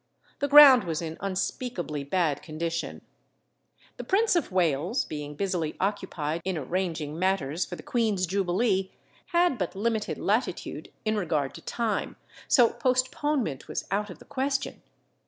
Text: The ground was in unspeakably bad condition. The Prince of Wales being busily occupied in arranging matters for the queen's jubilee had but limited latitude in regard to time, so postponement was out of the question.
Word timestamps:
The 0.39 0.47
ground 0.47 0.85
was 0.85 0.99
in 0.99 1.15
unspeakably 1.19 2.03
bad 2.03 2.41
condition. 2.41 3.05
The 3.97 4.03
Prince 4.03 4.35
of 4.35 4.51
Wales 4.51 5.05
being 5.05 5.35
busily 5.35 5.77
occupied 5.79 6.41
in 6.43 6.57
arranging 6.57 7.19
matters 7.19 7.65
for 7.65 7.75
the 7.75 7.83
queen's 7.83 8.25
jubilee 8.25 8.89
had 9.27 9.59
but 9.59 9.75
limited 9.75 10.17
latitude 10.17 10.91
in 11.05 11.17
regard 11.17 11.53
to 11.53 11.61
time, 11.61 12.15
so 12.47 12.71
postponement 12.71 13.67
was 13.67 13.85
out 13.91 14.09
of 14.09 14.17
the 14.17 14.25
question. 14.25 14.81